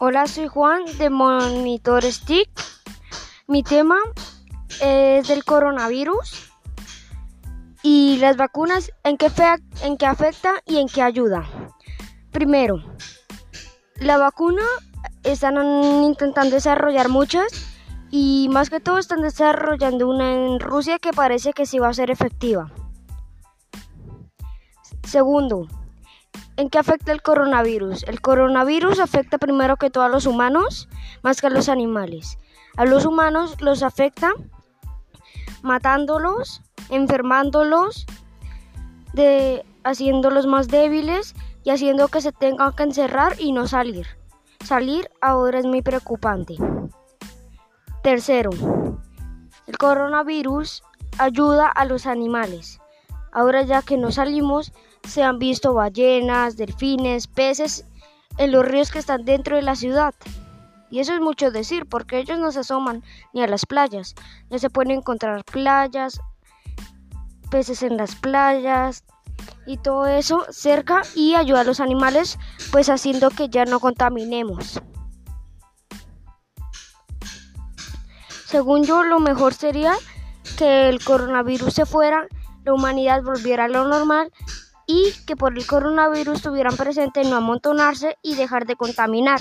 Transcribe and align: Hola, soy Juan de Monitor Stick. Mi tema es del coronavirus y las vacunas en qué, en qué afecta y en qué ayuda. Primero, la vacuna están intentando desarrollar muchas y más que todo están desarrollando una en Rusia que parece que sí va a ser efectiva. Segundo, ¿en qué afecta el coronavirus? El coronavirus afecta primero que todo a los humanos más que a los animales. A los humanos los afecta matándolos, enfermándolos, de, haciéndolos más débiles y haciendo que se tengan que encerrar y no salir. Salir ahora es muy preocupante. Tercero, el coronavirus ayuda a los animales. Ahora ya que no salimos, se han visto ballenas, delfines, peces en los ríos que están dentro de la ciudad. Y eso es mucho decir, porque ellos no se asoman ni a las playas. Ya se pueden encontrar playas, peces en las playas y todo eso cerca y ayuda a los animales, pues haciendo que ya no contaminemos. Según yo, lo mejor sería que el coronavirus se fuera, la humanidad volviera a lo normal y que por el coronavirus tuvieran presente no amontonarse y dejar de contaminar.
Hola, 0.00 0.28
soy 0.28 0.46
Juan 0.46 0.84
de 0.98 1.10
Monitor 1.10 2.04
Stick. 2.04 2.48
Mi 3.48 3.64
tema 3.64 3.98
es 4.80 5.26
del 5.26 5.44
coronavirus 5.44 6.52
y 7.82 8.18
las 8.18 8.36
vacunas 8.36 8.92
en 9.02 9.16
qué, 9.16 9.28
en 9.82 9.96
qué 9.96 10.06
afecta 10.06 10.62
y 10.66 10.76
en 10.78 10.86
qué 10.86 11.02
ayuda. 11.02 11.48
Primero, 12.30 12.76
la 13.96 14.18
vacuna 14.18 14.62
están 15.24 15.56
intentando 16.04 16.54
desarrollar 16.54 17.08
muchas 17.08 17.48
y 18.08 18.48
más 18.52 18.70
que 18.70 18.78
todo 18.78 18.98
están 18.98 19.20
desarrollando 19.20 20.08
una 20.08 20.32
en 20.32 20.60
Rusia 20.60 21.00
que 21.00 21.12
parece 21.12 21.52
que 21.52 21.66
sí 21.66 21.80
va 21.80 21.88
a 21.88 21.94
ser 21.94 22.12
efectiva. 22.12 22.70
Segundo, 25.02 25.66
¿en 26.58 26.68
qué 26.68 26.78
afecta 26.78 27.12
el 27.12 27.22
coronavirus? 27.22 28.02
El 28.02 28.20
coronavirus 28.20 28.98
afecta 28.98 29.38
primero 29.38 29.76
que 29.76 29.90
todo 29.90 30.04
a 30.04 30.08
los 30.08 30.26
humanos 30.26 30.88
más 31.22 31.40
que 31.40 31.46
a 31.46 31.50
los 31.50 31.68
animales. 31.68 32.36
A 32.76 32.84
los 32.84 33.06
humanos 33.06 33.60
los 33.62 33.82
afecta 33.82 34.32
matándolos, 35.62 36.62
enfermándolos, 36.90 38.06
de, 39.12 39.64
haciéndolos 39.84 40.46
más 40.46 40.68
débiles 40.68 41.34
y 41.64 41.70
haciendo 41.70 42.08
que 42.08 42.20
se 42.20 42.32
tengan 42.32 42.72
que 42.72 42.82
encerrar 42.82 43.36
y 43.38 43.52
no 43.52 43.68
salir. 43.68 44.06
Salir 44.64 45.10
ahora 45.20 45.60
es 45.60 45.66
muy 45.66 45.82
preocupante. 45.82 46.56
Tercero, 48.02 48.50
el 49.66 49.78
coronavirus 49.78 50.82
ayuda 51.18 51.68
a 51.68 51.84
los 51.84 52.06
animales. 52.06 52.80
Ahora 53.38 53.62
ya 53.62 53.82
que 53.82 53.96
no 53.96 54.10
salimos, 54.10 54.72
se 55.06 55.22
han 55.22 55.38
visto 55.38 55.72
ballenas, 55.72 56.56
delfines, 56.56 57.28
peces 57.28 57.84
en 58.36 58.50
los 58.50 58.64
ríos 58.64 58.90
que 58.90 58.98
están 58.98 59.24
dentro 59.24 59.54
de 59.54 59.62
la 59.62 59.76
ciudad. 59.76 60.12
Y 60.90 60.98
eso 60.98 61.14
es 61.14 61.20
mucho 61.20 61.52
decir, 61.52 61.86
porque 61.86 62.18
ellos 62.18 62.36
no 62.40 62.50
se 62.50 62.58
asoman 62.58 63.04
ni 63.32 63.44
a 63.44 63.46
las 63.46 63.64
playas. 63.64 64.16
Ya 64.50 64.58
se 64.58 64.70
pueden 64.70 64.90
encontrar 64.90 65.44
playas, 65.44 66.20
peces 67.48 67.84
en 67.84 67.96
las 67.96 68.16
playas 68.16 69.04
y 69.68 69.76
todo 69.76 70.06
eso 70.06 70.44
cerca 70.50 71.02
y 71.14 71.36
ayuda 71.36 71.60
a 71.60 71.64
los 71.64 71.78
animales, 71.78 72.40
pues 72.72 72.88
haciendo 72.88 73.30
que 73.30 73.48
ya 73.48 73.64
no 73.66 73.78
contaminemos. 73.78 74.82
Según 78.46 78.82
yo, 78.82 79.04
lo 79.04 79.20
mejor 79.20 79.54
sería 79.54 79.94
que 80.58 80.88
el 80.88 81.04
coronavirus 81.04 81.72
se 81.72 81.86
fuera, 81.86 82.26
la 82.68 82.74
humanidad 82.74 83.22
volviera 83.22 83.64
a 83.64 83.68
lo 83.68 83.88
normal 83.88 84.30
y 84.86 85.12
que 85.26 85.36
por 85.36 85.56
el 85.56 85.66
coronavirus 85.66 86.42
tuvieran 86.42 86.76
presente 86.76 87.24
no 87.24 87.36
amontonarse 87.36 88.16
y 88.22 88.34
dejar 88.34 88.66
de 88.66 88.76
contaminar. 88.76 89.40